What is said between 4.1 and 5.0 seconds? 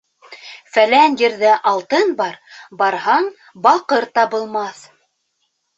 табылмаҫ.